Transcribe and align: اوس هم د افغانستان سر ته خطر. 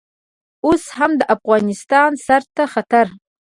اوس 0.65 0.83
هم 0.97 1.11
د 1.19 1.21
افغانستان 1.35 2.11
سر 2.25 2.43
ته 2.55 2.63
خطر. 2.73 3.05